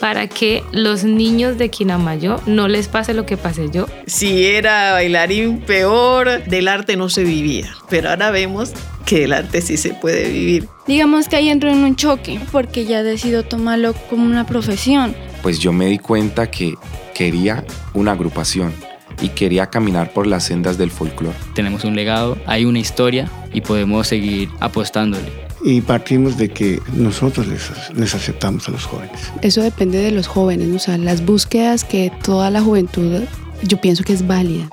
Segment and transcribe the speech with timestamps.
[0.00, 3.86] para que los niños de Quinamayo no les pase lo que pasé yo.
[4.06, 8.72] Si era bailarín peor, del arte no se vivía, pero ahora vemos
[9.04, 10.68] que el arte sí se puede vivir.
[10.86, 15.14] Digamos que ahí entro en un choque porque ya decido tomarlo como una profesión.
[15.42, 16.74] Pues yo me di cuenta que
[17.14, 18.72] quería una agrupación
[19.20, 21.36] y quería caminar por las sendas del folclore.
[21.54, 27.46] Tenemos un legado, hay una historia y podemos seguir apostándole y partimos de que nosotros
[27.46, 29.20] les, aceptamos a los jóvenes.
[29.42, 33.22] Eso depende de los jóvenes, o sea, las búsquedas que toda la juventud
[33.62, 34.68] yo pienso que es válida.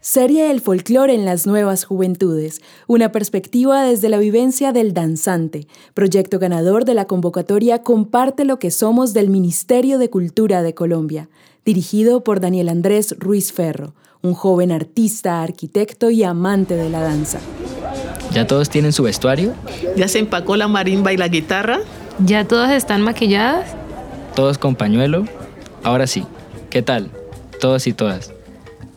[0.00, 6.38] Serie El folclore en las nuevas juventudes, una perspectiva desde la vivencia del danzante, proyecto
[6.38, 11.28] ganador de la convocatoria Comparte lo que somos del Ministerio de Cultura de Colombia,
[11.64, 13.94] dirigido por Daniel Andrés Ruiz Ferro,
[14.26, 17.38] un joven artista, arquitecto y amante de la danza.
[18.32, 19.54] ¿Ya todos tienen su vestuario?
[19.96, 21.78] ¿Ya se empacó la marimba y la guitarra?
[22.18, 23.74] ¿Ya todas están maquilladas?
[24.34, 25.24] ¿Todos con pañuelo?
[25.82, 26.24] Ahora sí,
[26.70, 27.10] ¿qué tal?
[27.60, 28.32] Todos y todas.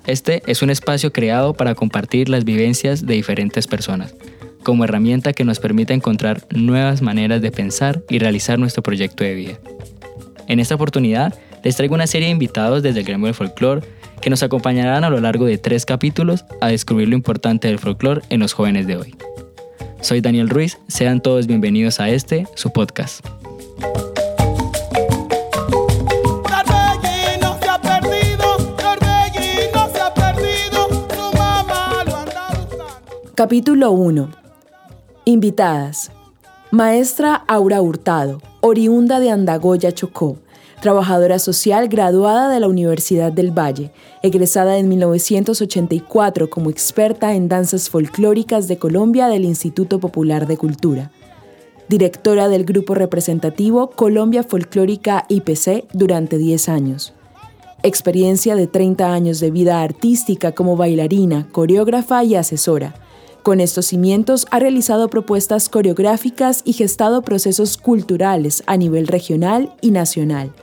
[0.06, 4.16] Este es un espacio creado para compartir las vivencias de diferentes personas,
[4.64, 9.36] como herramienta que nos permite encontrar nuevas maneras de pensar y realizar nuestro proyecto de
[9.36, 9.60] vida.
[10.48, 13.86] En esta oportunidad, les traigo una serie de invitados desde el gremio del folclore
[14.22, 18.22] que nos acompañarán a lo largo de tres capítulos a descubrir lo importante del folclore
[18.30, 19.16] en los jóvenes de hoy.
[20.02, 23.26] Soy Daniel Ruiz, sean todos bienvenidos a este, su podcast.
[33.36, 34.32] Capítulo 1.
[35.24, 36.12] Invitadas.
[36.72, 40.38] Maestra Aura Hurtado, oriunda de Andagoya, Chocó,
[40.80, 43.92] trabajadora social graduada de la Universidad del Valle,
[44.24, 51.12] egresada en 1984 como experta en danzas folclóricas de Colombia del Instituto Popular de Cultura.
[51.90, 57.14] Directora del grupo representativo Colombia Folclórica IPC durante 10 años.
[57.82, 62.94] Experiencia de 30 años de vida artística como bailarina, coreógrafa y asesora.
[63.42, 69.92] Con estos cimientos ha realizado propuestas coreográficas y gestado procesos culturales a nivel regional y
[69.92, 70.54] nacional.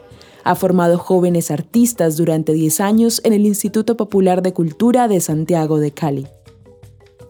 [0.47, 5.81] Ha formado jóvenes artistas durante 10 años en el Instituto Popular de Cultura de Santiago
[5.81, 6.29] de Cali.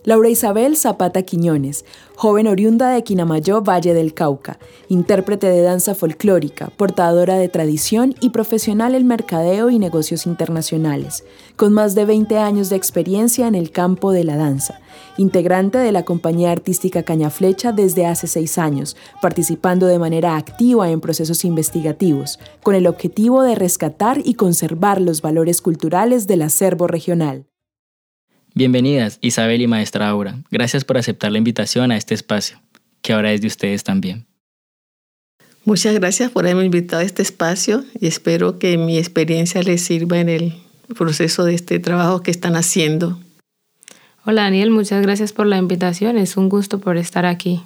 [0.06, 1.84] Laura Isabel Zapata Quiñones,
[2.15, 8.31] joven oriunda de Quinamayo, Valle del Cauca, intérprete de danza folclórica, portadora de tradición y
[8.31, 11.25] profesional en mercadeo y negocios internacionales,
[11.56, 14.78] con más de 20 años de experiencia en el campo de la danza,
[15.17, 21.00] integrante de la compañía artística Cañaflecha desde hace seis años, participando de manera activa en
[21.00, 27.49] procesos investigativos, con el objetivo de rescatar y conservar los valores culturales del acervo regional.
[28.56, 30.39] Bienvenidas, Isabel y Maestra Aura.
[30.50, 32.59] Gracias por aceptar la invitación a este espacio,
[33.03, 34.25] que ahora es de ustedes también.
[35.67, 40.21] Muchas gracias por haberme invitado a este espacio y espero que mi experiencia les sirva
[40.21, 40.55] en el
[40.97, 43.21] proceso de este trabajo que están haciendo.
[44.25, 46.17] Hola Daniel, muchas gracias por la invitación.
[46.17, 47.61] Es un gusto por estar aquí.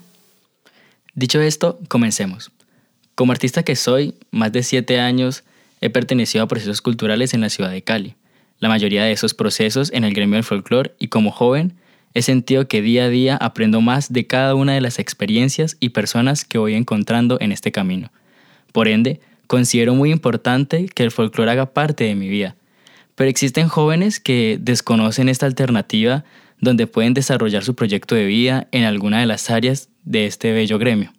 [1.15, 2.51] Dicho esto, comencemos.
[3.15, 5.45] Como artista que soy, más de siete años
[5.81, 8.17] he pertenecido a procesos culturales en la ciudad de Cali
[8.61, 11.75] la mayoría de esos procesos en el gremio del folclore y como joven
[12.15, 15.91] he sentido que día a día aprendo más de cada una de las experiencias y
[15.91, 18.13] personas que voy encontrando en este camino.
[18.73, 22.57] Por ende, considero muy importante que el folclore haga parte de mi vida.
[23.15, 26.25] Pero existen jóvenes que desconocen esta alternativa
[26.61, 30.79] donde pueden desarrollar su proyecto de vida en alguna de las áreas de este bello
[30.79, 31.13] gremio.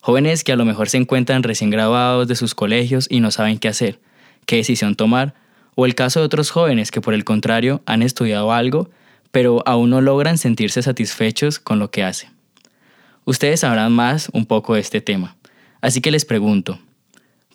[0.00, 3.58] Jóvenes que a lo mejor se encuentran recién graduados de sus colegios y no saben
[3.58, 4.00] qué hacer,
[4.46, 5.34] qué decisión tomar
[5.80, 8.90] o el caso de otros jóvenes que por el contrario han estudiado algo,
[9.30, 12.30] pero aún no logran sentirse satisfechos con lo que hacen.
[13.24, 15.36] Ustedes sabrán más un poco de este tema,
[15.80, 16.80] así que les pregunto,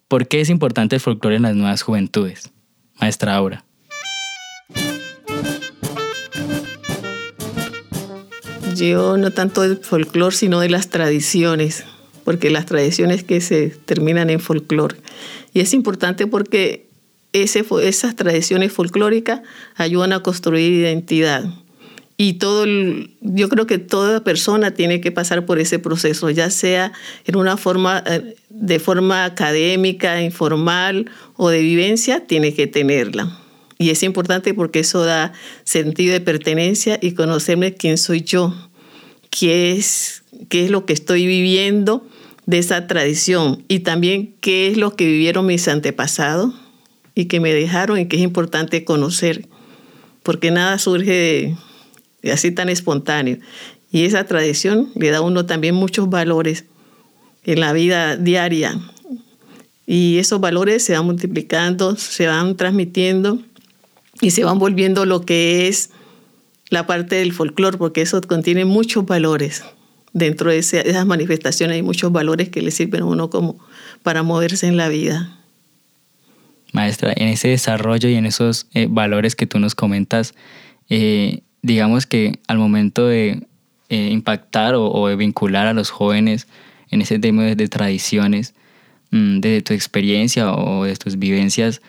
[0.07, 2.49] ¿por qué es importante el folclore en las nuevas juventudes?
[2.97, 3.65] Maestra Aura.
[8.77, 11.83] Yo no tanto del folclore, sino de las tradiciones,
[12.23, 14.95] porque las tradiciones que se terminan en folclore.
[15.53, 16.92] Y es importante porque
[17.33, 19.41] esas tradiciones folclóricas
[19.75, 21.45] ayudan a construir identidad.
[22.15, 22.65] Y todo
[23.21, 26.93] yo creo que toda persona tiene que pasar por ese proceso, ya sea
[27.25, 33.39] en una forma, eh, de forma académica, informal o de vivencia, tiene que tenerla.
[33.79, 35.33] Y es importante porque eso da
[35.63, 38.53] sentido de pertenencia y conocerme quién soy yo,
[39.31, 42.07] qué es, qué es lo que estoy viviendo
[42.45, 46.53] de esa tradición y también qué es lo que vivieron mis antepasados
[47.15, 49.47] y que me dejaron y que es importante conocer,
[50.23, 51.55] porque nada surge
[52.31, 53.37] así tan espontáneo.
[53.91, 56.65] Y esa tradición le da a uno también muchos valores
[57.43, 58.79] en la vida diaria.
[59.85, 63.39] Y esos valores se van multiplicando, se van transmitiendo
[64.21, 65.89] y se van volviendo lo que es
[66.69, 69.63] la parte del folclore, porque eso contiene muchos valores.
[70.13, 73.59] Dentro de esas manifestaciones hay muchos valores que le sirven a uno como
[74.01, 75.42] para moverse en la vida.
[76.73, 80.33] Maestra, en ese desarrollo y en esos eh, valores que tú nos comentas,
[80.89, 83.47] eh, digamos que al momento de
[83.89, 86.47] eh, impactar o, de vincular a los jóvenes
[86.89, 88.55] en ese tema de, tradiciones,
[89.11, 91.81] mm, desde tu experiencia o de tus vivencias,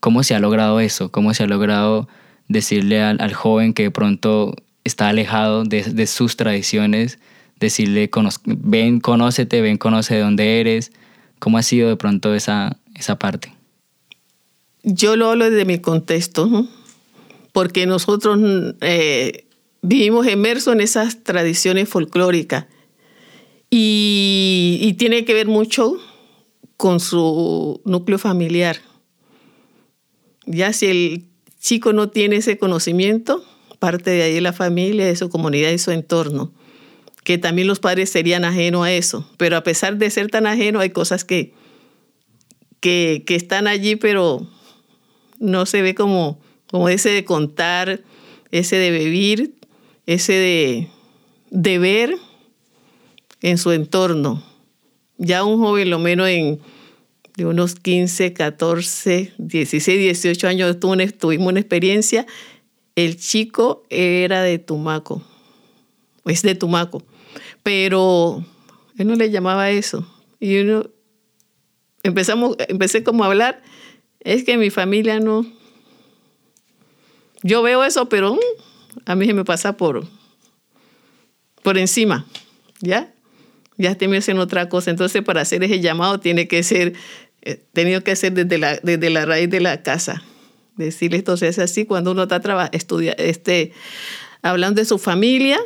[0.00, 1.12] ¿cómo se ha logrado eso?
[1.12, 2.08] ¿Cómo se ha logrado
[2.48, 7.18] decirle al, joven que de pronto está alejado de, sus tradiciones,
[7.60, 8.10] decirle,
[8.46, 10.92] ven, conócete, ven, conoce de dónde eres?
[11.38, 13.59] ¿Cómo ha sido de pronto esa, esa parte?
[14.92, 16.66] Yo lo hablo desde mi contexto,
[17.52, 18.40] porque nosotros
[18.80, 19.46] eh,
[19.82, 22.66] vivimos inmersos en esas tradiciones folclóricas.
[23.70, 25.96] Y, tiene que ver mucho
[26.76, 28.78] con su núcleo familiar.
[30.44, 31.24] Ya si el
[31.60, 33.44] chico no tiene ese conocimiento,
[33.78, 36.52] parte de ahí la familia, de su comunidad y su entorno,
[37.22, 40.82] que también los padres serían ajenos a eso, pero a pesar de ser tan ajenos
[40.82, 41.54] hay cosas que,
[42.80, 44.48] que están allí, pero
[45.40, 46.38] no se ve como,
[46.70, 48.00] como ese de contar,
[48.52, 49.54] ese de vivir,
[50.06, 50.88] ese de,
[51.50, 52.14] de ver
[53.42, 54.44] en su entorno.
[55.18, 56.60] Ya un joven, lo menos en
[57.36, 62.26] de unos 15, 14, 16, 18 años, tuvimos una experiencia.
[62.96, 65.22] El chico era de Tumaco,
[66.26, 67.02] es de Tumaco,
[67.62, 68.44] pero
[68.98, 70.06] él no le llamaba eso.
[70.38, 70.90] Y uno,
[72.02, 73.62] empezamos, empecé como a hablar,
[74.20, 75.46] es que mi familia no,
[77.42, 78.38] yo veo eso, pero mm,
[79.06, 80.06] a mí se me pasa por,
[81.62, 82.26] por encima,
[82.80, 83.12] ¿ya?
[83.76, 84.90] Ya estoy haciendo otra cosa.
[84.90, 86.92] Entonces, para hacer ese llamado tiene que ser,
[87.42, 90.22] eh, tenido que ser desde la, desde la raíz de la casa.
[90.76, 93.72] Decirle esto es así cuando uno está estudia, este,
[94.42, 95.58] hablando de su familia,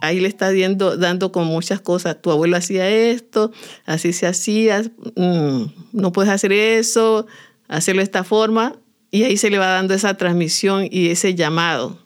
[0.00, 2.20] ahí le está dando, dando con muchas cosas.
[2.20, 3.52] Tu abuelo hacía esto,
[3.86, 4.82] así se hacía,
[5.14, 7.26] mm, no puedes hacer eso,
[7.70, 8.76] hacerlo de esta forma,
[9.10, 11.98] y ahí se le va dando esa transmisión y ese llamado.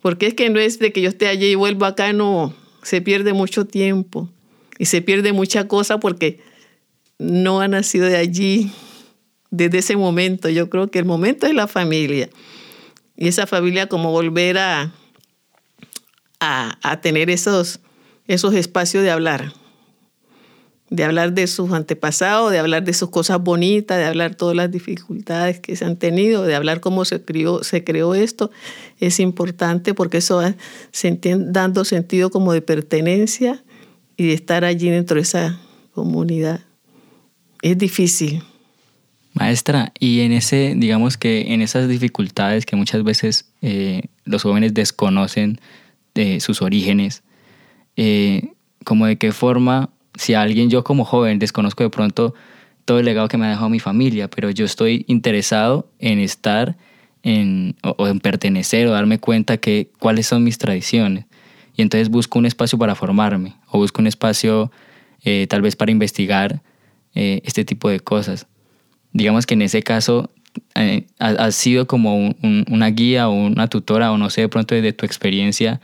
[0.00, 3.00] Porque es que no es de que yo esté allí y vuelvo acá, no, se
[3.00, 4.28] pierde mucho tiempo
[4.78, 6.40] y se pierde mucha cosa porque
[7.18, 8.70] no ha nacido de allí
[9.50, 10.48] desde ese momento.
[10.48, 12.30] Yo creo que el momento es la familia.
[13.16, 14.92] Y esa familia como volver a,
[16.38, 17.80] a, a tener esos,
[18.26, 19.52] esos espacios de hablar
[20.90, 24.70] de hablar de sus antepasados, de hablar de sus cosas bonitas, de hablar todas las
[24.70, 28.50] dificultades que se han tenido, de hablar cómo se creó, se creó esto,
[28.98, 30.54] es importante porque eso va
[31.38, 33.62] dando sentido como de pertenencia
[34.16, 35.60] y de estar allí dentro de esa
[35.92, 36.60] comunidad.
[37.62, 38.42] Es difícil.
[39.34, 44.74] Maestra, y en ese, digamos que en esas dificultades que muchas veces eh, los jóvenes
[44.74, 45.60] desconocen
[46.14, 47.22] de sus orígenes,
[47.96, 48.52] eh,
[48.84, 52.34] como de qué forma si alguien, yo como joven, desconozco de pronto
[52.84, 56.76] todo el legado que me ha dejado mi familia, pero yo estoy interesado en estar
[57.22, 61.26] en, o, en pertenecer o darme cuenta que cuáles son mis tradiciones.
[61.76, 64.72] Y entonces busco un espacio para formarme o busco un espacio
[65.22, 66.62] eh, tal vez para investigar
[67.14, 68.46] eh, este tipo de cosas.
[69.12, 70.30] Digamos que en ese caso
[70.74, 74.92] eh, has sido como una guía o una tutora o no sé de pronto desde
[74.92, 75.80] tu experiencia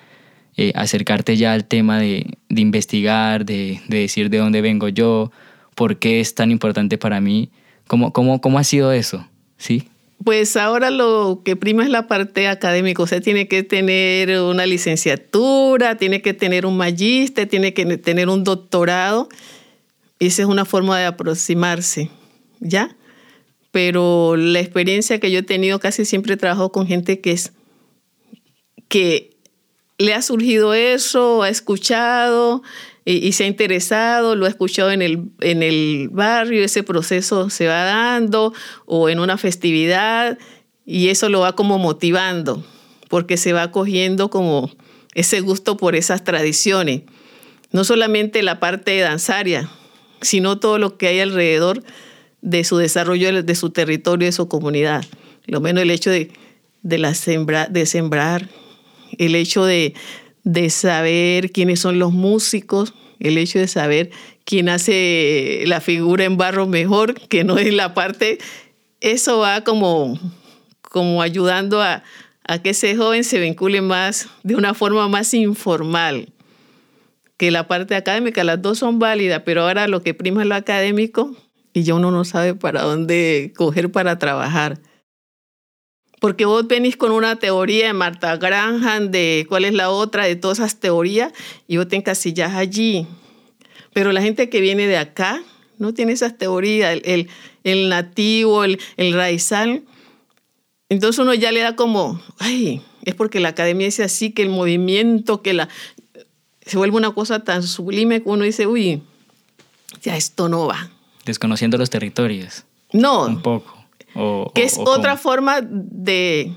[0.57, 5.33] eh, acercarte ya al tema de, investigar, de, decir de dónde vengo yo,
[5.75, 7.51] por qué es tan importante para mí.
[7.87, 9.27] ¿Cómo, cómo, cómo ha sido eso?
[9.57, 9.89] ¿Sí?
[10.23, 14.65] Pues ahora lo que prima es la parte académica, o sea, tiene que tener una
[14.65, 19.29] licenciatura, tiene que tener un magíster, tiene que tener un doctorado.
[20.21, 22.11] Esa es una forma de aproximarse,
[22.61, 22.97] ¿ya?
[23.71, 27.53] Pero la experiencia que yo he tenido casi siempre trabajo con gente que es
[28.89, 29.34] que
[29.99, 32.63] le ha surgido eso, ha escuchado
[33.05, 37.67] y, se ha interesado, lo ha escuchado en el, en el barrio, ese proceso se
[37.67, 38.55] va dando
[38.87, 40.39] o en una festividad
[40.87, 42.65] y eso lo va como motivando
[43.09, 44.71] porque se va cogiendo como
[45.15, 47.03] ese gusto por esas tradiciones.
[47.71, 49.69] No solamente la parte danzaria,
[50.21, 51.83] sino todo lo que hay alrededor
[52.41, 55.05] de su desarrollo, de su territorio, de su comunidad.
[55.47, 56.33] Lo menos el hecho de,
[56.83, 58.49] de, la sembra, de sembrar,
[59.19, 59.95] el hecho de,
[60.69, 64.11] saber quiénes son los músicos, el hecho de saber
[64.45, 68.39] quién hace la figura en barro mejor, que no es la parte,
[69.01, 70.19] eso va como,
[70.83, 72.03] como ayudando a,
[72.47, 76.35] a que ese joven se vincule más de una forma más informal
[77.37, 80.55] que la parte académica, las dos son válidas, pero ahora lo que prima es lo
[80.55, 81.35] académico
[81.73, 84.79] y ya uno no sabe para dónde coger para trabajar.
[86.25, 90.37] Porque vos venís con una teoría de Marta Graham, de cuál es la otra, de
[90.37, 91.35] todas esas teorías,
[91.69, 93.07] y vos te encasillas allí.
[93.93, 95.43] Pero la gente que viene de acá
[95.77, 97.29] no tiene esas teorías, el,
[97.63, 99.83] el, nativo, el, el raizal.
[100.89, 104.49] Entonces uno ya le da como, ay, es porque la academia dice así, que el
[104.49, 105.69] movimiento, que la...
[106.63, 109.03] Se vuelve una cosa tan sublime que uno dice, uy,
[110.01, 110.89] ya esto no va.
[111.27, 112.65] Desconociendo los territorios.
[112.95, 113.27] No.
[113.27, 113.74] Un poco.
[114.15, 116.53] O, que es otra forma de,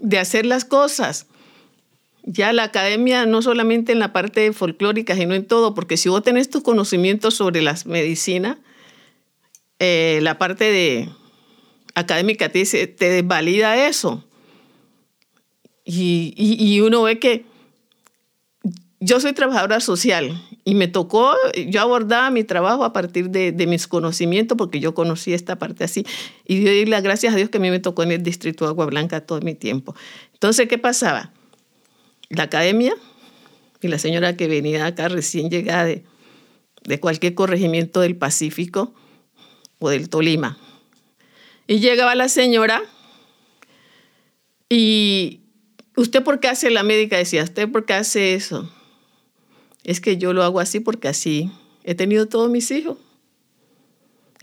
[0.00, 1.26] de, hacer las cosas.
[2.22, 6.22] Ya la academia, no solamente en la parte folclórica, sino en todo, porque si vos
[6.22, 8.58] tenés tus conocimientos sobre la medicina,
[9.78, 11.08] eh, la parte de
[11.94, 14.24] académica te, te desvalida eso.
[15.84, 17.44] Y, y, uno ve que
[19.04, 21.34] yo soy trabajadora social y me tocó,
[21.68, 26.06] yo abordaba mi trabajo a partir de, mis conocimientos, porque yo conocí esta parte así.
[26.46, 28.70] Y doy las gracias a Dios que a mí me tocó en el distrito de
[28.70, 29.94] Agua Blanca todo mi tiempo.
[30.32, 31.32] Entonces, ¿qué pasaba?
[32.30, 32.94] La academia
[33.82, 36.04] y la señora que venía acá recién llegada de,
[36.84, 38.94] de cualquier corregimiento del Pacífico
[39.80, 40.56] o del Tolima.
[41.66, 42.82] Y llegaba la señora
[44.70, 45.40] y
[45.94, 47.18] ¿usted por qué hace la médica?
[47.18, 48.70] Decía, ¿usted por qué hace eso?
[49.84, 51.50] Es que yo lo hago así porque así
[51.84, 52.98] he tenido todos mis hijos.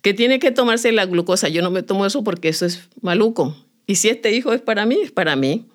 [0.02, 1.50] Que tiene que tomarse la glucosa.
[1.50, 3.56] Yo no me tomo eso porque eso es maluco.
[3.86, 5.66] Y si este hijo es para mí, es para mí.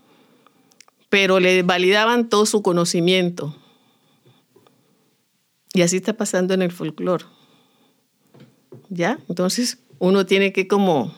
[1.08, 3.54] Pero le validaban todo su conocimiento.
[5.74, 7.24] Y así está pasando en el folclore.
[8.88, 9.18] ¿Ya?
[9.28, 11.12] Entonces uno tiene que como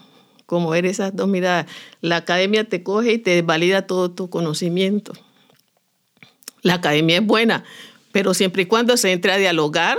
[0.49, 1.67] como ver esas dos miradas.
[2.01, 5.13] La academia te coge y te valida todo tu conocimiento.
[6.63, 7.65] La academia es buena,
[8.13, 9.99] pero siempre y cuando se entre a dialogar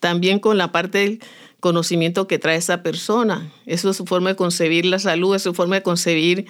[0.00, 1.20] también con la parte del
[1.60, 3.50] conocimiento que trae esa persona.
[3.66, 6.46] Eso es su forma de concebir la salud, es su forma de concebir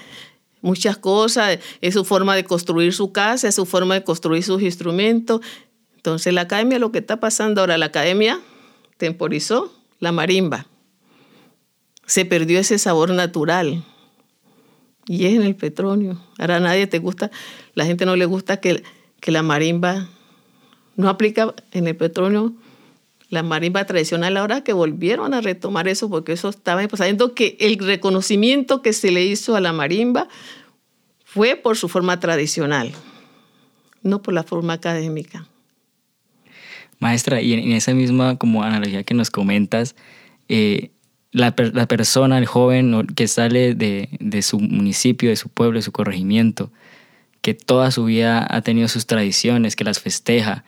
[0.60, 4.62] muchas cosas, es su forma de construir su casa, es su forma de construir sus
[4.62, 5.40] instrumentos.
[5.96, 8.40] Entonces la academia, lo que está pasando ahora, la academia
[8.98, 10.66] temporizó la marimba
[12.06, 13.84] se perdió ese sabor natural.
[15.06, 16.18] Y es en el petróleo.
[16.38, 17.30] Ahora a nadie te gusta,
[17.74, 18.82] la gente no le gusta que,
[19.20, 20.08] que la marimba
[20.96, 22.54] no aplica en el petróleo
[23.28, 27.78] la marimba tradicional ahora que volvieron a retomar eso porque eso estaba pasando que el
[27.78, 30.28] reconocimiento que se le hizo a la marimba
[31.24, 32.92] fue por su forma tradicional,
[34.02, 35.46] no por la forma académica.
[36.98, 39.96] Maestra, y en esa misma como analogía que nos comentas,
[40.48, 40.92] eh,
[41.32, 45.82] la, la, persona, el joven que sale de, de, su municipio, de su pueblo, de
[45.82, 46.72] su corregimiento,
[47.42, 50.64] que toda su vida ha tenido sus tradiciones, que las festeja,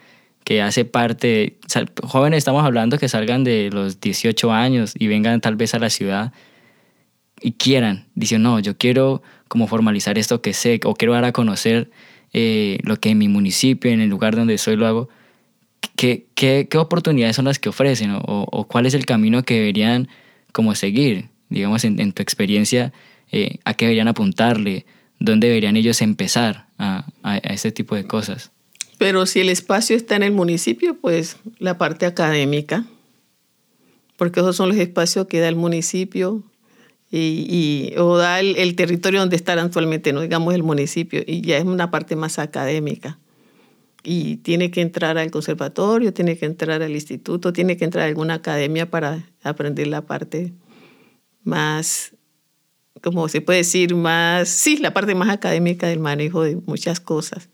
[0.48, 1.58] que hace parte,
[2.04, 5.90] jóvenes estamos hablando que salgan de los 18 años y vengan tal vez a la
[5.90, 6.32] ciudad
[7.42, 11.32] y quieran, dicen, no, yo quiero como formalizar esto que sé, o quiero dar a
[11.32, 11.90] conocer
[12.32, 15.10] eh, lo que en mi municipio, en el lugar donde soy, lo hago.
[15.96, 19.52] ¿Qué, qué, qué oportunidades son las que ofrecen o, o cuál es el camino que
[19.52, 20.08] deberían
[20.52, 22.94] cómo seguir, digamos, en, tu experiencia,
[23.32, 24.86] eh, a qué deberían apuntarle,
[25.18, 28.50] dónde deberían ellos empezar a, a, ese tipo de cosas.
[28.98, 32.84] Pero si el espacio está en el municipio, pues la parte académica,
[34.16, 36.42] porque esos son los espacios que da el municipio
[37.10, 41.64] y, o da el, territorio donde están actualmente, no digamos el municipio, y ya es
[41.64, 43.18] una parte más académica.
[44.02, 48.08] Y tiene que entrar al conservatorio, tiene que entrar al instituto, tiene que entrar a
[48.08, 50.52] alguna academia para aprender la parte
[51.44, 52.14] más,
[53.02, 57.48] como se puede decir, más, sí, la parte más académica del manejo de muchas cosas,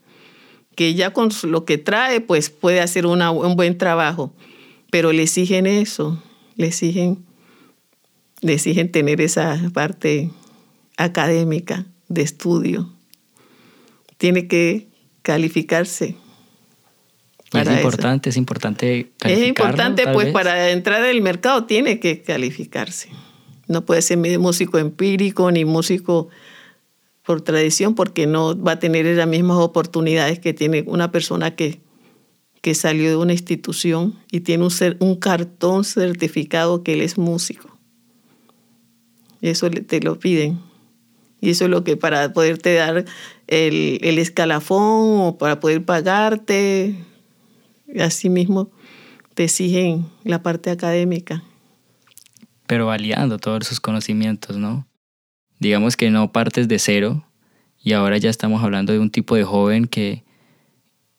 [0.75, 4.33] que ya con lo que trae, pues puede hacer una, un buen trabajo,
[4.91, 6.21] pero le exigen eso,
[6.55, 7.25] le exigen,
[8.41, 10.29] le exigen tener esa parte
[10.97, 12.91] académica de estudio.
[14.17, 14.87] Tiene que
[15.21, 16.15] calificarse
[17.61, 23.09] es importante, es importante Es importante, pues para entrar al mercado tiene que calificarse.
[23.67, 26.29] No puede ser músico empírico ni músico
[27.25, 31.81] por tradición porque no va a tener las mismas oportunidades que tiene una persona que,
[32.61, 37.77] que salió de una institución y tiene un, un cartón certificado que él es músico.
[39.41, 40.59] Eso te lo piden.
[41.41, 43.05] Y eso es lo que para poderte dar
[43.47, 46.95] el, el escalafón o para poder pagarte,
[47.99, 48.71] asimismo
[49.33, 51.43] te exigen la parte académica.
[52.67, 54.87] Pero validando todos sus conocimientos, ¿no?
[55.59, 57.25] Digamos que no partes de cero
[57.83, 60.23] y ahora ya estamos hablando de un tipo de joven que,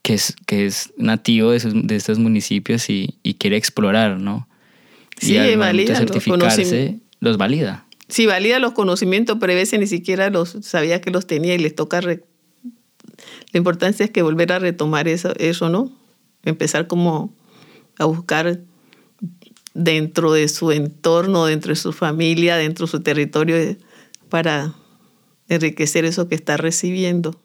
[0.02, 4.48] que es, que es nativo de, de estos municipios y, y, quiere explorar, ¿no?
[5.18, 7.86] Sí, y al valida de certificarse, los valida.
[8.08, 11.58] Sí, valida los conocimientos, pero a veces ni siquiera los sabía que los tenía y
[11.58, 12.00] les toca...
[12.00, 12.18] La
[13.54, 15.90] importancia es que volver a retomar eso, eso, ¿no?
[16.44, 17.34] Empezar como
[17.98, 18.60] a buscar
[19.72, 23.56] dentro de su entorno, dentro de su familia, dentro de su territorio,
[24.28, 24.74] para
[25.48, 27.40] enriquecer eso que está recibiendo.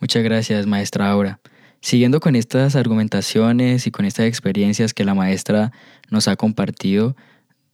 [0.00, 1.40] Muchas gracias, maestra Aura.
[1.82, 5.72] Siguiendo con estas argumentaciones y con estas experiencias que la maestra
[6.10, 7.16] nos ha compartido,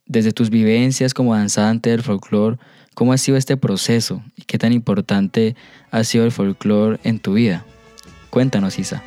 [0.07, 2.59] desde tus vivencias como danzante del folclore,
[2.95, 5.57] ¿cómo ha sido este proceso y qué tan importante
[5.91, 7.65] ha sido el folclore en tu vida?
[8.31, 9.03] Cuéntanos, Isa.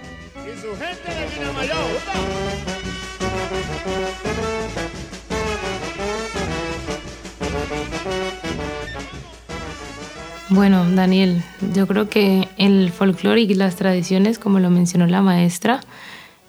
[10.51, 11.43] Bueno, Daniel,
[11.75, 15.81] yo creo que el folclore y las tradiciones, como lo mencionó la maestra,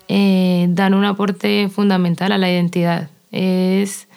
[0.08, 3.10] eh, dan un aporte fundamental a la identidad.
[3.30, 4.08] Es,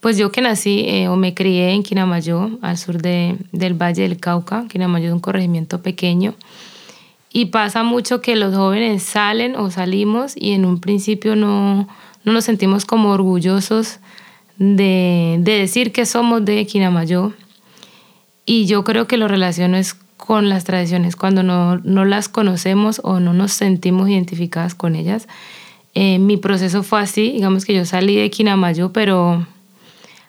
[0.00, 4.02] pues yo que nací eh, o me crié en Quinamayo, al sur de, del Valle
[4.02, 6.34] del Cauca, Quinamayo es un corregimiento pequeño,
[7.32, 11.88] y pasa mucho que los jóvenes salen o salimos y en un principio no,
[12.24, 13.98] no nos sentimos como orgullosos
[14.58, 17.32] de, de decir que somos de Quinamayo
[18.46, 23.00] y yo creo que lo relaciono es con las tradiciones, cuando no, no las conocemos
[23.04, 25.28] o no nos sentimos identificadas con ellas.
[25.94, 29.46] Eh, mi proceso fue así, digamos que yo salí de Quinamayo, pero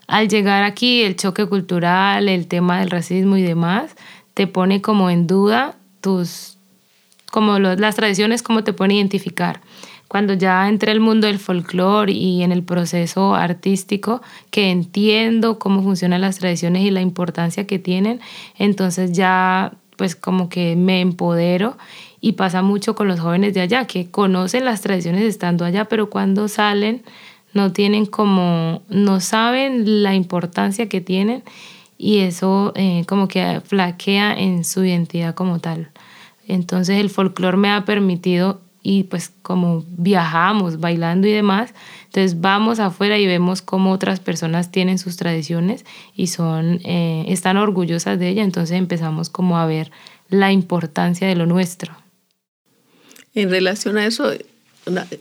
[0.08, 3.96] al llegar aquí el choque cultural, el tema del racismo y demás,
[4.34, 6.58] te pone como en duda tus,
[7.32, 9.62] como las tradiciones, cómo te pone a identificar
[10.08, 14.22] cuando ya entré al mundo del folclore y en el proceso artístico,
[14.52, 18.20] que entiendo cómo funcionan las tradiciones y la importancia que tienen,
[18.58, 21.78] entonces ya pues como que me empodero
[22.22, 26.10] y pasa mucho con los jóvenes de allá, que conocen las tradiciones estando allá, pero
[26.10, 27.04] cuando salen
[27.54, 31.44] no tienen como, no saben la importancia que tienen
[31.98, 35.90] y eso eh, como que flaquea en su identidad como tal.
[36.48, 41.74] Entonces el folclore me ha permitido y pues como viajamos bailando y demás,
[42.06, 45.84] entonces vamos afuera y vemos cómo otras personas tienen sus tradiciones
[46.16, 49.92] y son, eh, están orgullosas de ella, entonces empezamos como a ver
[50.30, 51.98] la importancia de lo nuestro.
[53.36, 54.32] En relación a eso,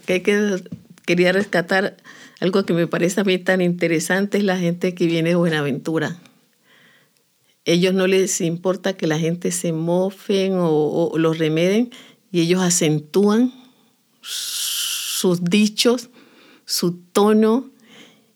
[0.07, 0.63] que, que
[1.05, 1.97] quería rescatar
[2.39, 6.19] algo que me parece a mí tan interesante es la gente que viene de Buenaventura.
[7.65, 11.91] Ellos no les importa que la gente se mofen o, o los remeden,
[12.33, 13.53] y ellos acentúan
[14.21, 16.11] sus dichos,
[16.65, 17.71] su tono,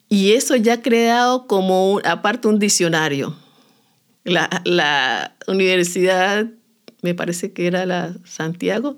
[0.09, 3.35] y eso ya ha creado como, aparte, un diccionario.
[4.23, 6.47] La, universidad,
[7.01, 8.97] me parece que era la Santiago,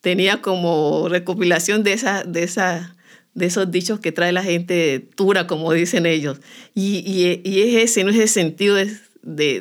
[0.00, 2.96] tenía como recopilación de, esa, de, esa,
[3.34, 6.40] de esos dichos que trae la gente dura, como dicen ellos.
[6.74, 8.90] Y, y, es ese, no es ese sentido de,
[9.22, 9.60] de,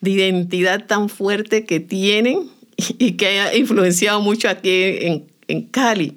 [0.00, 2.50] de identidad tan fuerte que tienen
[2.98, 6.16] y que ha influenciado mucho aquí en, en Cali.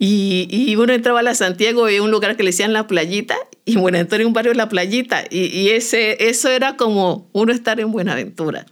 [0.00, 3.36] Y, y, uno entraba a la Santiago y un lugar que le decían La Playita,
[3.64, 7.90] y Buenaventura un barrio La Playita, y, y, ese, eso era como uno estar en
[7.90, 8.64] Buenaventura.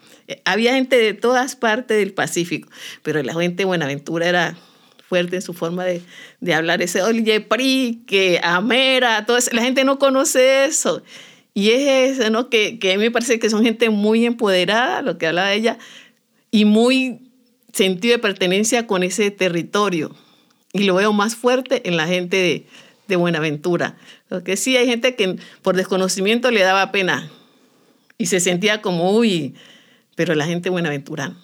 [0.44, 2.68] Había gente de todas partes del Pacífico,
[3.02, 4.56] pero la gente de Buenaventura era
[5.08, 6.02] fuerte en su forma de,
[6.40, 9.50] de hablar, ese oye, pri, que amera, todo eso.
[9.52, 11.02] la gente no conoce eso.
[11.54, 12.50] Y es eso, ¿no?
[12.50, 15.78] Que, que me parece que son gente muy empoderada, lo que hablaba ella,
[16.50, 17.30] y muy
[17.72, 20.14] sentido de pertenencia con ese territorio.
[20.72, 22.66] Y lo veo más fuerte en la gente de,
[23.08, 23.96] de Buenaventura.
[24.28, 27.30] Porque sí hay gente que por desconocimiento le daba pena
[28.18, 29.54] y se sentía como, uy,
[30.14, 31.36] pero la gente de Buenaventura,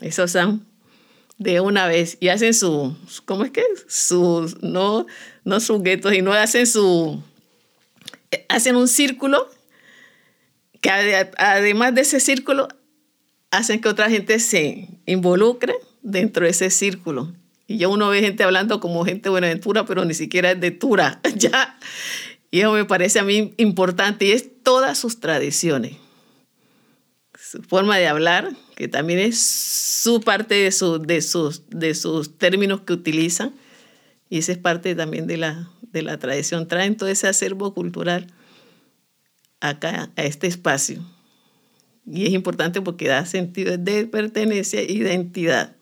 [0.00, 0.64] esos son
[1.38, 3.64] de una vez y hacen su, ¿cómo es que?
[3.88, 5.06] Sus, no,
[5.44, 7.20] no sus guetos, y no hacen su,
[8.48, 9.50] hacen un círculo
[10.80, 12.68] que además de ese círculo
[13.56, 17.32] hacen que otra gente se involucre dentro de ese círculo.
[17.66, 20.70] Y ya uno ve gente hablando como gente de Buenaventura, pero ni siquiera es de
[20.70, 21.78] Tura, ya.
[22.50, 25.96] Y eso me parece a mí importante y es todas sus tradiciones.
[27.38, 32.36] Su forma de hablar, que también es su parte de, su, de, sus, de sus
[32.38, 33.54] términos que utilizan.
[34.28, 36.68] Y esa es parte también de la, de la tradición.
[36.68, 38.26] Traen todo ese acervo cultural
[39.60, 41.02] acá, a este espacio.
[42.06, 45.72] Y es importante porque da sentido de pertenencia e identidad.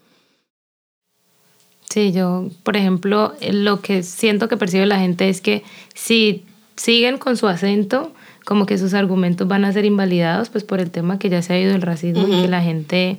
[1.91, 5.63] Sí, yo, por ejemplo, lo que siento que percibe la gente es que
[5.95, 6.45] si
[6.77, 10.91] siguen con su acento, como que sus argumentos van a ser invalidados, pues por el
[10.91, 13.19] tema que ya se ha ido el racismo y que la gente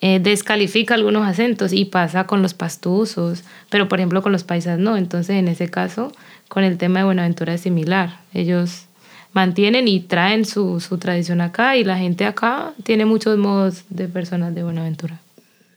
[0.00, 4.78] eh, descalifica algunos acentos y pasa con los pastusos, pero por ejemplo con los paisas
[4.78, 4.96] no.
[4.96, 6.12] Entonces en ese caso,
[6.48, 8.20] con el tema de Buenaventura es similar.
[8.34, 8.86] Ellos
[9.32, 14.08] mantienen y traen su, su tradición acá y la gente acá tiene muchos modos de
[14.08, 15.20] personas de Buenaventura.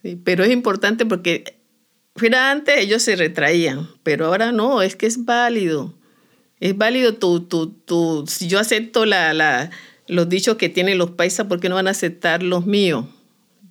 [0.03, 1.55] Sí, pero es importante porque
[2.17, 5.93] Fuera antes ellos se retraían, pero ahora no, es que es válido.
[6.61, 9.69] Es válido tu, tu, tu si yo acepto la, la,
[10.07, 13.05] los dichos que tienen los paisas, ¿por qué no van a aceptar los míos?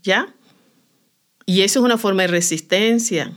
[0.02, 0.34] ¿Ya?
[1.46, 3.32] Y eso es una forma de resistencia,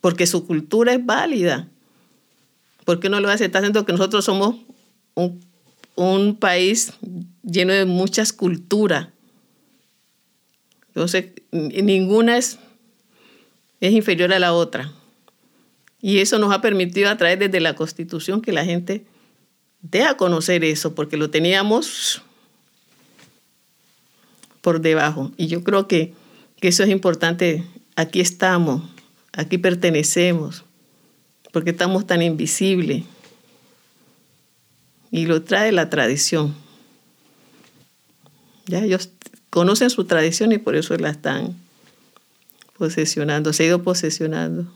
[0.00, 1.68] porque su cultura es válida.
[2.84, 3.62] ¿Por qué no lo va a aceptar?
[3.62, 4.56] Siendo que nosotros somos
[5.14, 5.40] un,
[5.96, 6.92] un país
[7.42, 9.08] lleno de muchas culturas.
[10.88, 12.58] Entonces, ninguna es
[13.86, 14.92] es inferior a la otra.
[16.00, 19.04] Y eso nos ha permitido a través desde la Constitución que la gente
[19.82, 22.22] dé conocer eso, porque lo teníamos
[24.62, 25.32] por debajo.
[25.36, 26.14] Y yo creo que,
[26.60, 27.64] que eso es importante.
[27.96, 28.82] Aquí estamos,
[29.32, 30.64] aquí pertenecemos,
[31.52, 33.04] porque estamos tan invisibles.
[35.14, 36.56] Y lo trae la tradición.
[38.66, 39.10] Ya ellos
[39.48, 41.54] conocen su tradición y por eso la están
[42.76, 44.66] posesionando, se ha ido posesionando.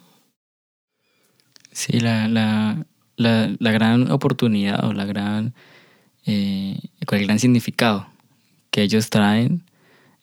[1.73, 5.55] Sí, la, la, la, la gran oportunidad o la gran,
[6.25, 8.07] eh, el gran significado
[8.71, 9.65] que ellos traen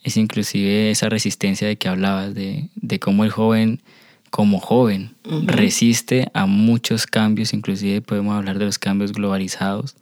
[0.01, 3.81] es inclusive esa resistencia de que hablabas, de, de cómo el joven,
[4.29, 9.97] como joven, resiste a muchos cambios, inclusive podemos hablar de los cambios globalizados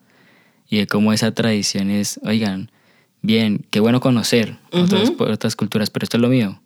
[0.73, 2.71] y de cómo esa tradición es, oigan,
[3.21, 6.59] bien, qué bueno conocer otras, otras culturas, pero esto es lo mío,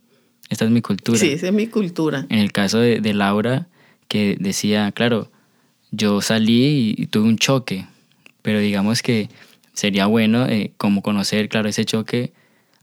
[0.47, 1.19] esta es mi cultura.
[1.19, 2.25] Sí, esa es mi cultura.
[2.29, 3.67] En el caso de, de Laura,
[4.07, 5.29] que decía, claro,
[5.91, 7.85] yo salí y, tuve un choque,
[8.43, 9.27] pero digamos que
[9.73, 12.31] sería bueno eh, como conocer, claro, ese choque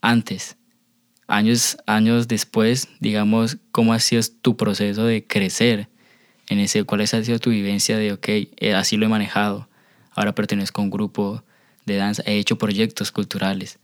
[0.02, 0.58] antes,
[1.26, 5.88] años, años después, digamos, cómo ha sido tu proceso de crecer
[6.50, 9.70] en ese, cuál ha sido tu vivencia de, ok, eh, así lo he manejado,
[10.14, 11.42] ahora pertenezco a un grupo
[11.86, 13.78] de danza, he hecho proyectos culturales,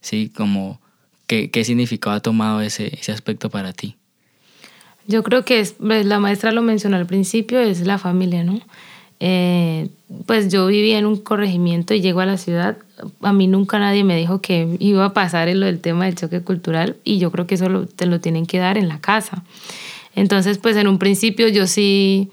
[0.00, 0.30] ¿sí?
[0.34, 0.80] Como
[1.26, 3.96] ¿Qué, qué significado ha tomado ese, ese aspecto para ti?
[5.08, 8.60] Yo creo que es, pues, la maestra lo mencionó al principio, es la familia, ¿no?
[9.18, 9.88] Eh,
[10.26, 12.76] pues yo vivía en un corregimiento y llego a la ciudad.
[13.22, 16.16] A mí nunca nadie me dijo que iba a pasar en lo del tema del
[16.16, 19.42] choque cultural y yo creo que eso te lo tienen que dar en la casa.
[20.14, 22.30] Entonces, pues en un principio yo sí,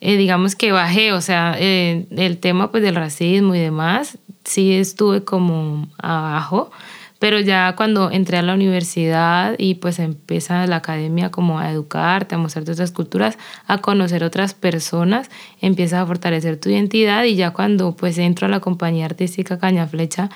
[0.00, 4.74] eh, digamos que bajé, o sea, eh, el tema pues del racismo y demás, sí
[4.74, 6.70] estuve como abajo
[7.18, 12.34] pero ya cuando entré a la universidad y pues empieza la academia como a educarte,
[12.34, 15.30] a mostrarte otras culturas, a conocer otras personas,
[15.60, 19.86] empiezas a fortalecer tu identidad y ya cuando pues entro a la compañía artística Caña
[19.86, 20.28] Flecha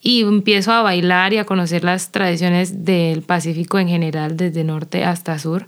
[0.00, 5.04] y empiezo a bailar y a conocer las tradiciones del Pacífico en general, desde norte
[5.04, 5.66] hasta sur,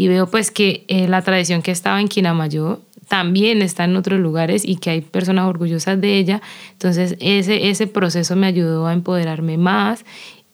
[0.00, 4.18] y veo pues que eh, la tradición que estaba en Quinamayo también está en otros
[4.18, 6.40] lugares y que hay personas orgullosas de ella.
[6.72, 10.06] Entonces ese, ese proceso me ayudó a empoderarme más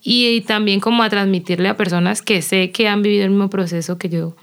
[0.02, 3.98] y, también como a transmitirle a personas que sé que han vivido el mismo proceso
[3.98, 4.34] que yo,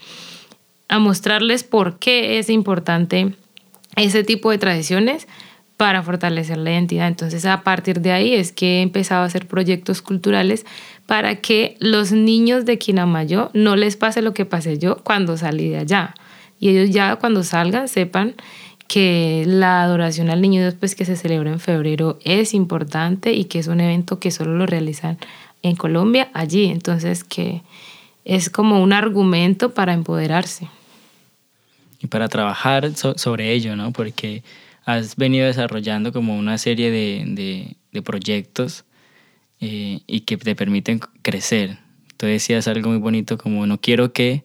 [0.88, 3.36] a mostrarles por qué es importante
[3.98, 5.28] ese tipo de tradiciones
[5.84, 7.10] para fortalecer la identidad.
[7.10, 10.65] Entonces, a partir de ahí es que he empezado a hacer proyectos culturales
[11.08, 15.67] para que los niños de Quinamayo no les pase lo que pasé yo cuando salí
[15.67, 16.15] de allá
[16.58, 18.36] y ellos ya cuando salgan sepan
[18.88, 23.43] que la adoración al niño Dios pues que se celebra en febrero es importante y
[23.43, 25.17] que es un evento que solo lo realizan
[25.63, 27.62] en Colombia allí, entonces que
[28.24, 30.69] es como un argumento para empoderarse.
[32.00, 33.91] Y para trabajar sobre ello, ¿no?
[33.91, 34.43] Porque
[34.86, 38.86] has venido desarrollando como una serie de, de, proyectos
[39.60, 41.80] eh, y que te permiten crecer.
[42.17, 44.43] Tú decías algo muy bonito como no quiero que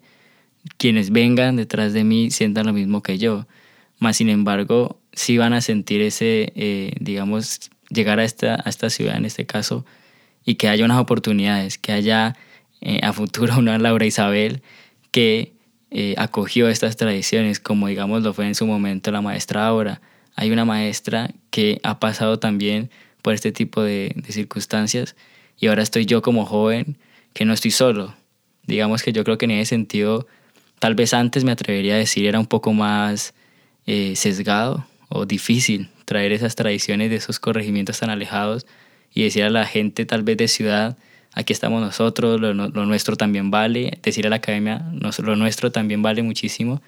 [0.77, 3.47] quienes vengan detrás de mí sientan lo mismo que yo.
[3.99, 8.91] Más sin embargo, sí van a sentir ese, eh, digamos, llegar a esta, a esta
[8.91, 9.85] ciudad en este caso
[10.45, 12.37] y que haya unas oportunidades, que haya
[12.81, 14.63] eh, a futuro una Laura Isabel
[15.11, 15.53] que
[16.19, 20.03] acogió estas tradiciones, como digamos lo fue en su momento la maestra ahora.
[20.41, 22.91] Hay una maestra que ha pasado también
[23.23, 25.17] por este tipo de, circunstancias
[25.59, 26.97] y ahora estoy yo como joven
[27.33, 28.15] que no estoy solo.
[28.65, 30.29] Digamos que yo creo que en ese sentido
[30.79, 33.35] tal vez antes me atrevería a decir era un poco más
[33.87, 38.65] eh, sesgado o difícil traer esas tradiciones de esos corregimientos tan alejados
[39.13, 40.97] y decir a la gente tal vez de ciudad,
[41.33, 46.23] aquí estamos nosotros, lo, nuestro también vale, decir a la academia, lo nuestro también vale
[46.23, 46.81] muchísimo.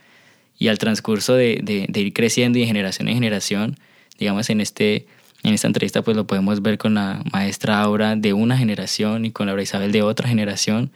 [0.58, 3.76] Y al transcurso de, de, ir creciendo y de generación en generación,
[4.18, 5.06] digamos en, este,
[5.42, 9.30] en esta entrevista pues lo podemos ver con la maestra Aura de una generación y
[9.30, 10.90] con Laura Isabel de otra generación,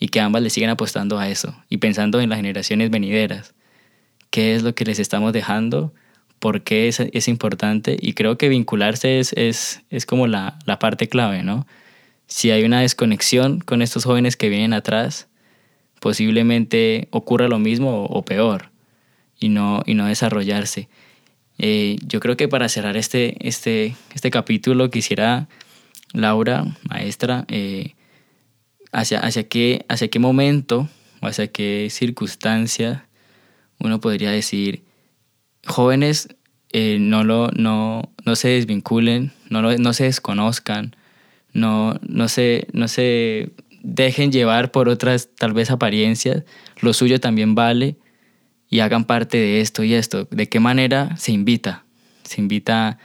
[0.00, 3.54] y que ambas le siguen apostando a eso y pensando en las generaciones venideras.
[4.30, 5.94] ¿Qué es lo que les estamos dejando?
[6.40, 7.96] ¿Por qué es, es importante?
[8.00, 11.66] Y creo que vincularse es, es, es como la, la parte clave, ¿no?
[12.26, 15.28] Si hay una desconexión con estos jóvenes que vienen atrás,
[16.00, 18.70] posiblemente ocurra lo mismo o, peor
[19.38, 20.88] y no, y no desarrollarse.
[21.58, 25.48] Eh, yo creo que para cerrar este, este, este capítulo quisiera,
[26.12, 27.94] Laura, maestra, eh,
[28.92, 30.88] hacia, hacia, qué, hacia qué momento
[31.20, 33.06] o hacia qué circunstancia
[33.78, 34.82] uno podría decir,
[35.66, 36.28] jóvenes
[36.72, 40.96] eh, no, lo, no, no se desvinculen, no, no se desconozcan,
[41.52, 43.50] no, no, se, no se
[43.82, 46.44] dejen llevar por otras tal vez apariencias,
[46.80, 47.96] lo suyo también vale
[48.74, 50.26] y hagan parte de esto y esto.
[50.32, 51.84] ¿De qué manera se invita?
[52.24, 52.98] Se invita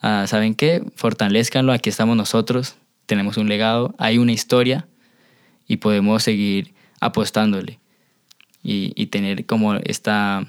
[0.00, 0.82] a, ¿saben qué?
[0.96, 4.88] Fortalezcanlo, aquí estamos nosotros, tenemos un legado, hay una historia
[5.68, 7.80] y podemos seguir apostándole
[8.62, 10.46] y, tener como esta,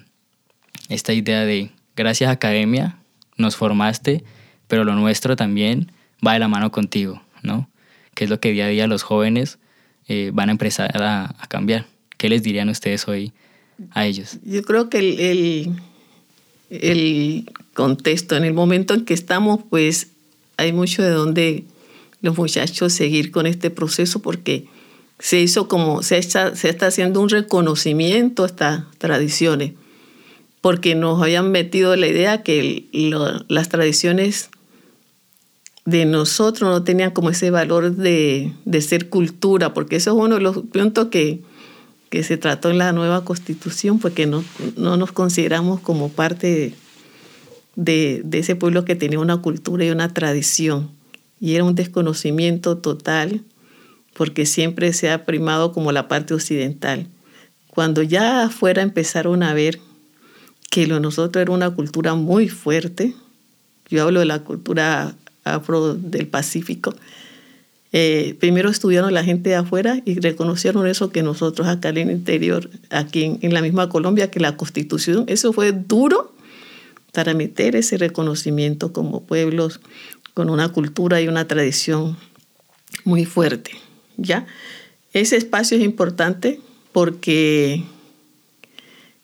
[0.88, 2.98] esta idea de, gracias academia,
[3.36, 4.24] nos formaste,
[4.70, 5.92] pero lo nuestro también
[6.26, 7.70] va de la mano contigo, ¿no?
[8.16, 9.60] Que es lo que día a día los jóvenes
[10.08, 11.88] eh, van a empezar a, cambiar.
[12.18, 13.34] ¿Qué les dirían ustedes hoy
[13.92, 14.38] a ellos?
[14.44, 15.76] Yo creo que el,
[16.70, 20.08] el, contexto, en el momento en que estamos, pues
[20.58, 21.64] hay mucho de donde
[22.22, 24.68] los muchachos seguir con este proceso porque
[25.20, 29.74] se hizo como, se está, se está haciendo un reconocimiento a estas tradiciones,
[30.62, 32.86] porque nos habían metido la idea que
[33.48, 34.50] las tradiciones
[35.86, 40.42] de nosotros no tenían como ese valor de, ser cultura, porque eso es uno de
[40.42, 41.42] los puntos que,
[42.12, 44.44] que se trató en la nueva constitución, porque no,
[44.76, 46.76] no nos consideramos como parte
[47.78, 50.92] de, de ese pueblo que tenía una cultura y una tradición.
[51.40, 53.42] Y era un desconocimiento total
[54.14, 57.08] porque siempre se ha primado como la parte occidental.
[57.68, 59.80] Cuando ya afuera empezaron a ver
[60.70, 63.16] que lo nosotros era una cultura muy fuerte,
[63.90, 66.94] yo hablo de la cultura afro del Pacífico,
[67.94, 72.12] eh, primero estudiaron la gente de afuera y reconocieron eso que nosotros acá en el
[72.12, 76.34] interior, aquí en, en la misma Colombia, que la constitución, eso fue duro
[77.12, 79.82] para meter ese reconocimiento como pueblos
[80.34, 82.18] con una cultura y una tradición
[83.04, 83.72] muy fuerte.
[84.18, 84.46] ¿ya?
[85.14, 86.60] Ese espacio es importante
[86.94, 87.84] porque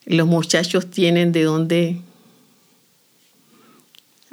[0.06, 2.02] los muchachos tienen de dónde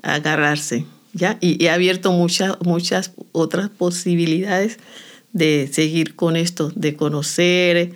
[0.02, 1.38] agarrarse, ¿ya?
[1.40, 4.78] Y he abierto muchas, muchas otras posibilidades
[5.32, 7.92] de seguir con esto, de conocer.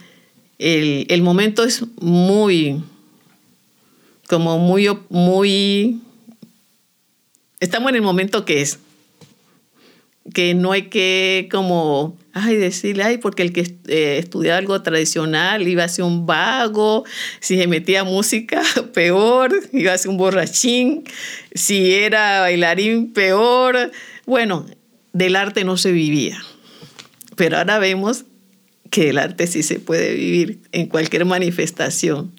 [0.59, 2.83] El, el momento es muy,
[4.29, 6.01] como muy, muy,
[7.61, 8.79] estamos en el momento que es,
[10.35, 15.67] que no hay que como ay, decirle, ay, porque el que eh, estudiaba algo tradicional
[15.67, 17.05] iba a ser un vago,
[17.41, 18.63] si se metía música,
[18.95, 21.05] peor, iba a ser un borrachín,
[21.53, 23.91] si era bailarín, peor.
[24.27, 24.67] Bueno,
[25.13, 26.43] del arte no se vivía,
[27.37, 28.25] pero ahora vemos
[28.91, 32.33] que el arte sí se puede vivir en cualquier manifestación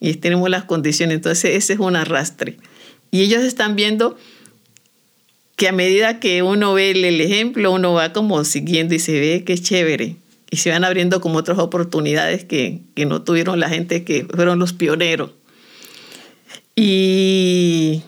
[0.00, 2.58] y tenemos las condiciones, entonces ese es un arrastre.
[3.10, 4.18] Y ellos están viendo
[5.56, 9.44] que a medida que uno ve el ejemplo, uno va como siguiendo y se ve
[9.44, 10.16] que es chévere.
[10.50, 14.58] Y se van abriendo como otras oportunidades que, que no tuvieron la gente que fueron
[14.58, 15.32] los pioneros.
[16.76, 18.02] Y,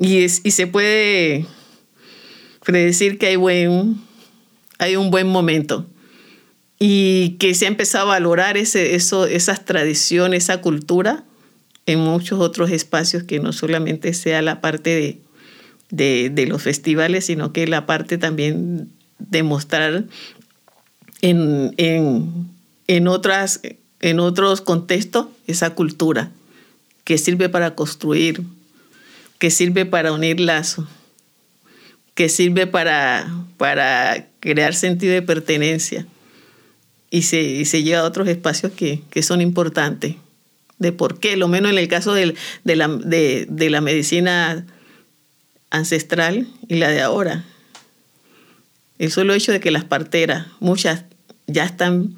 [0.00, 1.46] y, es, y se puede
[2.64, 3.96] predecir que hay, buen,
[4.78, 5.86] hay un buen momento
[6.78, 11.24] y que se ha empezado a valorar ese, eso, esas tradiciones, esa cultura
[11.86, 15.18] en muchos otros espacios que no solamente sea la parte de,
[15.90, 20.04] de, los festivales, sino que la parte también de mostrar
[21.22, 23.60] en, en, otras,
[24.00, 26.30] en otros contextos esa cultura
[27.04, 28.42] que sirve para construir,
[29.38, 30.86] que sirve para unir lazos,
[32.14, 36.06] que sirve para, para crear sentido de pertenencia
[37.10, 40.16] y se, se lleva a otros espacios que, son importantes.
[40.78, 44.64] De por qué, lo menos en el caso de, la, de, de la medicina
[45.70, 47.44] ancestral y la de ahora.
[48.98, 51.04] El solo hecho de que las parteras, muchas
[51.46, 52.16] ya están,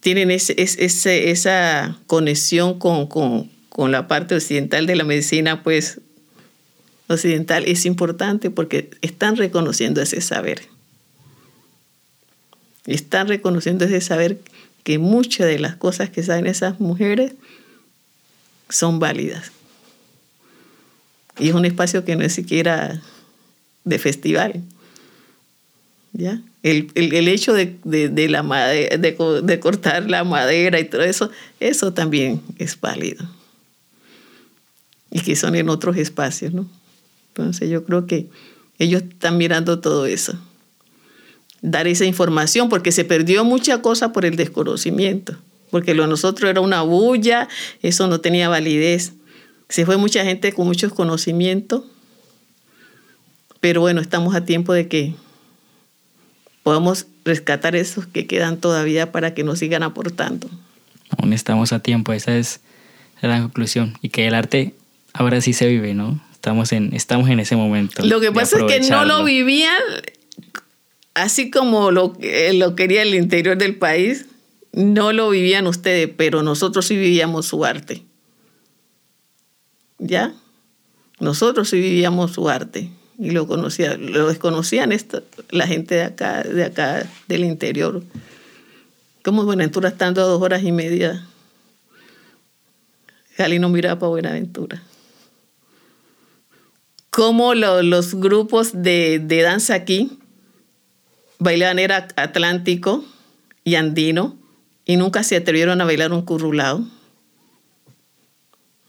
[0.00, 6.00] tienen esa conexión con, con, con la parte occidental de la medicina, pues
[7.08, 10.62] occidental es importante porque están reconociendo ese saber.
[12.86, 14.40] Están reconociendo ese saber
[14.82, 17.32] que muchas de las cosas que saben esas mujeres
[18.68, 19.52] son válidas.
[21.38, 23.00] Y es un espacio que no es siquiera
[23.84, 24.62] de festival.
[26.12, 26.40] ¿ya?
[26.62, 26.90] El,
[27.28, 27.78] hecho de,
[28.28, 33.24] la de, cortar la madera y todo eso, eso también es válido.
[35.10, 36.68] Y que son en otros espacios, ¿no?
[37.28, 38.28] Entonces yo creo que
[38.78, 40.34] ellos están mirando todo eso.
[41.62, 45.36] Dar esa información, porque se perdió mucha cosa por el desconocimiento.
[45.70, 47.48] Porque lo de nosotros era una bulla,
[47.82, 49.12] eso no tenía validez.
[49.68, 51.84] Se fue mucha gente con muchos conocimientos.
[53.60, 55.14] Pero bueno, estamos a tiempo de que
[56.62, 60.48] podamos rescatar esos que quedan todavía para que nos sigan aportando.
[61.18, 62.60] Aún estamos a tiempo, esa es
[63.20, 63.98] la conclusión.
[64.00, 64.74] Y que el arte
[65.12, 66.20] ahora sí se vive, ¿no?
[66.32, 68.04] Estamos en, estamos en ese momento.
[68.06, 69.82] Lo que pasa es que no lo vivían
[71.18, 72.16] así como lo,
[72.54, 74.26] lo quería el interior del país,
[74.72, 78.02] no lo vivían ustedes, pero nosotros sí vivíamos su arte.
[79.98, 80.34] ¿Ya?
[81.20, 84.92] Nosotros sí vivíamos su arte y lo conocían, lo desconocían
[85.50, 88.02] la gente de acá, de acá del interior.
[89.24, 91.26] Como Buenaventura estando a dos horas y media,
[93.36, 94.82] Gali no miraba para Buenaventura.
[97.10, 100.18] Como los grupos de, danza aquí
[101.40, 103.04] bailaban era atlántico
[103.64, 104.36] y andino
[104.84, 106.86] y nunca se atrevieron a bailar un currulao.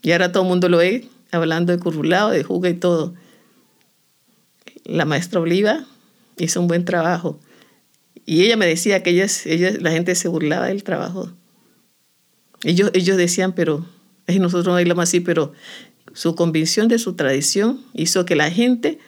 [0.02, 3.14] Y ahora todo el mundo lo ve hablando de currulao, de juga y todo
[4.90, 5.86] la maestra Oliva
[6.38, 7.40] hizo un buen trabajo.
[8.26, 11.32] Y ella me decía que ella, la gente se burlaba del trabajo.
[12.64, 13.86] Ellos, ellos decían, pero
[14.28, 15.54] nosotros no bailamos así, pero
[16.14, 19.00] su convicción de su tradición hizo que la gente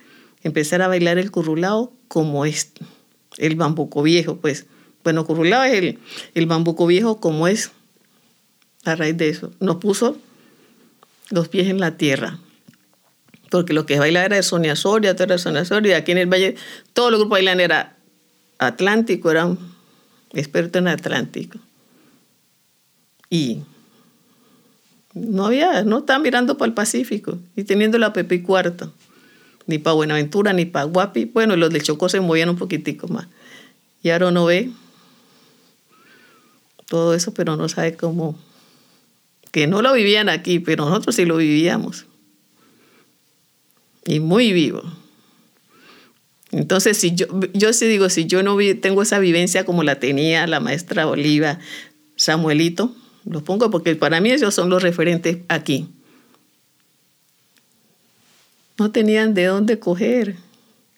[0.44, 2.72] empezara a bailar el currulao como es
[3.38, 4.66] el bambuco viejo, pues.
[5.04, 6.00] Bueno, currulao es el,
[6.36, 7.72] el bambuco viejo como es
[8.84, 9.52] a raíz de eso.
[9.60, 10.18] Nos puso
[11.32, 12.40] los pies en la tierra
[13.52, 16.56] porque lo que bailaba era Sonia Soria, todo era Sonia Soria, aquí en el Valle,
[16.94, 17.98] todos los grupos bailan era
[18.58, 19.60] Atlántico, eran
[20.32, 21.60] expertos en Atlántico.
[23.30, 23.60] Y
[25.14, 28.94] no había, no estaban mirando para el Pacífico y teniendo la Pepe Cuarto,
[29.68, 31.26] ni para Buenaventura, ni para Guapi.
[31.26, 33.28] Bueno, los del Chocó se movían un poquitico más.
[34.02, 34.72] Y ahora no ve
[36.88, 38.40] todo eso, pero no sabe cómo,
[39.52, 42.06] que no lo vivían aquí, pero nosotros sí lo vivíamos
[44.06, 44.82] y muy vivo.
[46.52, 50.46] Entonces, si yo, yo sí digo, si yo no tengo esa vivencia como la tenía
[50.48, 51.60] la maestra Oliva,
[52.16, 52.94] Samuelito,
[53.26, 55.88] los pongo porque para mí ellos son los referentes aquí.
[58.78, 60.36] No tenían de dónde coger,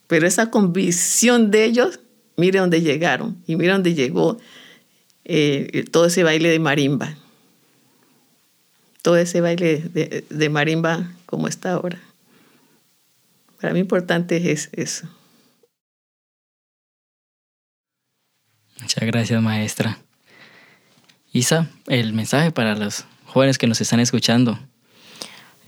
[0.08, 2.00] pero esa convicción de ellos,
[2.38, 4.40] mire dónde llegaron y mire dónde llegó
[5.26, 7.16] eh, todo ese baile de marimba.
[9.04, 12.00] Todo ese baile de, de marimba como está ahora.
[13.62, 15.08] Para mí importante es eso.
[18.82, 19.98] Muchas gracias, maestra.
[21.32, 24.60] Isa, el mensaje para los jóvenes que nos están escuchando.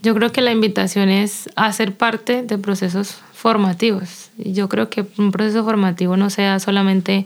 [0.03, 4.29] Yo creo que la invitación es a ser parte de procesos formativos.
[4.37, 7.25] Yo creo que un proceso formativo no sea solamente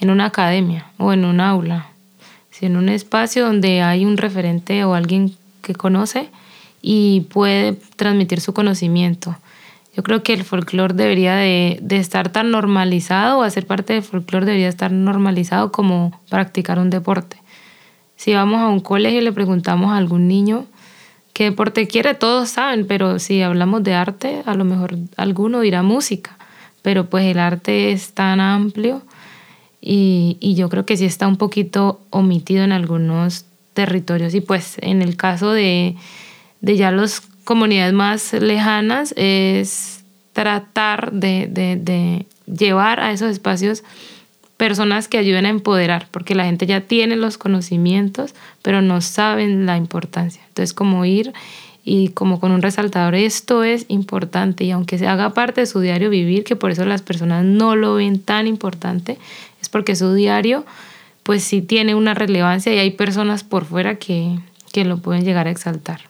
[0.00, 1.90] en una academia o en un aula,
[2.50, 5.36] sino en un espacio donde hay un referente o alguien
[5.66, 6.30] que conoce
[6.80, 9.36] y puede transmitir su conocimiento.
[9.96, 14.46] Yo creo que el folclore debería de, estar tan normalizado o hacer parte del folclore
[14.46, 17.38] debería estar normalizado como practicar un deporte.
[18.14, 20.66] Si vamos a un colegio y le preguntamos a algún niño
[21.32, 25.82] qué deporte quiere, todos saben, pero si hablamos de arte, a lo mejor alguno dirá
[25.82, 26.36] música,
[26.82, 29.02] pero pues el arte es tan amplio
[29.80, 33.45] y, y yo creo que sí está un poquito omitido en algunos
[33.76, 35.94] territorios y pues en el caso de,
[36.62, 43.84] de ya los comunidades más lejanas es tratar de, llevar a esos espacios
[44.56, 49.66] personas que ayuden a empoderar, porque la gente ya tiene los conocimientos, pero no saben
[49.66, 50.42] la importancia.
[50.48, 51.34] Entonces, como ir
[51.84, 55.80] y como con un resaltador, esto es importante y aunque se haga parte de su
[55.80, 59.18] diario vivir, que por eso las personas no lo ven tan importante,
[59.60, 60.64] es porque su diario
[61.26, 64.38] pues sí tiene una relevancia y hay personas por fuera que,
[64.72, 66.00] que lo pueden llegar a exaltar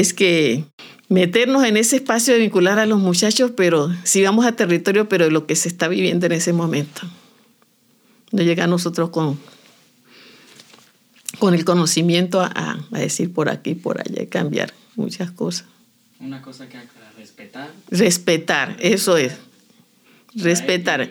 [0.00, 0.64] es que
[1.08, 5.26] meternos en ese espacio de vincular a los muchachos, pero si vamos a territorio, pero
[5.26, 7.02] de lo que se está viviendo en ese momento.
[8.32, 9.38] No llega a nosotros con,
[11.38, 15.66] con el conocimiento a, decir por aquí, por allá, y cambiar muchas cosas.
[16.18, 16.78] Una cosa que
[17.18, 17.70] respetar.
[17.90, 19.34] Respetar, eso es.
[20.34, 21.10] Respetar.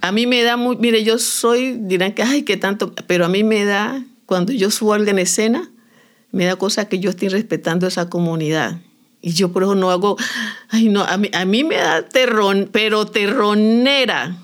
[0.00, 3.28] A mí me da muy, mire, yo soy, dirán que, ay, qué tanto, pero a
[3.28, 5.70] mí me da, cuando yo subo algo en escena,
[6.30, 8.80] me da cosa que yo estoy respetando esa comunidad.
[9.22, 10.16] Y yo por eso no hago,
[10.68, 14.38] ay no, a mí, a mí me da terrón, pero terronera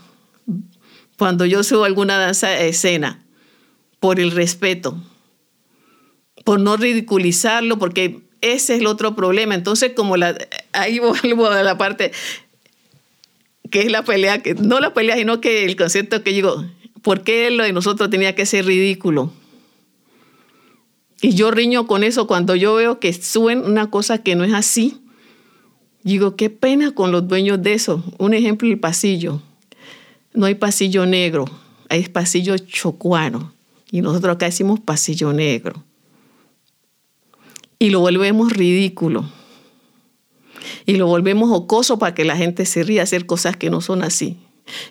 [1.18, 3.24] cuando yo subo alguna danza a escena,
[4.00, 5.02] por el respeto,
[6.44, 9.54] por no ridiculizarlo, porque ese es el otro problema.
[9.54, 10.36] Entonces, como la,
[10.72, 12.12] ahí vuelvo a la parte
[13.70, 16.64] que es la pelea, que no la pelea, sino que el concepto que digo,
[17.02, 19.32] ¿por qué lo de nosotros tenía que ser ridículo?
[21.22, 24.52] Y yo riño con eso cuando yo veo que suben una cosa que no es
[24.52, 25.00] así.
[26.02, 28.04] Digo, qué pena con los dueños de eso.
[28.18, 29.42] Un ejemplo, el pasillo.
[30.34, 31.46] No hay pasillo negro,
[31.88, 33.52] hay pasillo chocuano.
[33.90, 35.82] Y nosotros acá decimos pasillo negro.
[37.78, 39.28] Y lo volvemos ridículo.
[40.84, 44.02] Y lo volvemos jocoso para que la gente se ría hacer cosas que no son
[44.02, 44.36] así.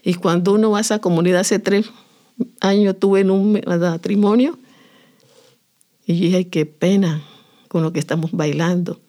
[0.04, 1.90] Y cuando uno va a esa comunidad, hace tres
[2.62, 4.58] años tuve en un matrimonio,
[6.06, 7.24] y dije, ay, qué pena
[7.68, 9.00] con lo que estamos bailando.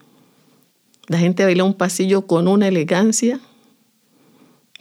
[1.08, 3.38] La gente baila un pasillo con una elegancia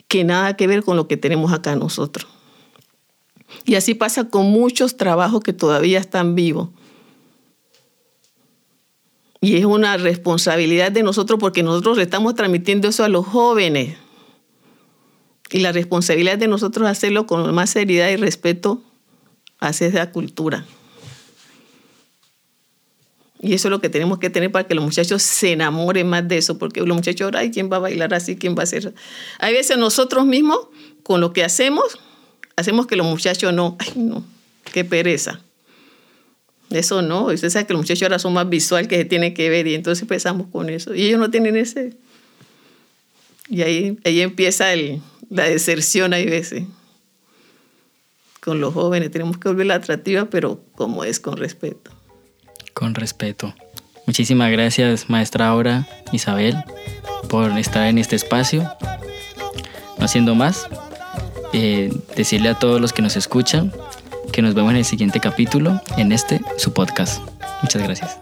[0.08, 2.26] que nada que ver con lo que tenemos acá nosotros.
[3.64, 6.70] Y así pasa con muchos trabajos que todavía están vivos.
[9.46, 13.96] Y es una responsabilidad de nosotros porque nosotros estamos transmitiendo eso a los jóvenes.
[15.52, 18.82] Y la responsabilidad de nosotros es hacerlo con más seriedad y respeto
[19.60, 20.66] hacia esa cultura.
[23.40, 26.26] Y eso es lo que tenemos que tener para que los muchachos se enamoren más
[26.26, 28.34] de eso, porque los muchachos ahora, ¿quién va a bailar así?
[28.34, 28.94] ¿Quién va a hacer?
[29.38, 30.58] Hay veces nosotros mismos,
[31.04, 32.00] con lo que hacemos,
[32.56, 34.24] hacemos que los muchachos no, ay no,
[34.72, 35.40] qué pereza.
[36.70, 39.48] Eso no, usted sabe que los muchachos ahora son más visual que se tiene que
[39.48, 40.94] ver y entonces empezamos con eso.
[40.94, 41.94] Y ellos no tienen ese...
[43.48, 45.00] Y ahí, ahí empieza el,
[45.30, 46.64] la deserción hay veces.
[48.40, 51.92] Con los jóvenes tenemos que volverla atractiva, pero como es, con respeto
[52.76, 53.54] con respeto.
[54.06, 56.54] Muchísimas gracias, maestra Aura Isabel,
[57.30, 58.70] por estar en este espacio.
[59.98, 60.68] No haciendo más,
[61.54, 63.72] eh, decirle a todos los que nos escuchan
[64.32, 67.20] que nos vemos en el siguiente capítulo en este, su podcast.
[67.62, 68.18] Muchas gracias.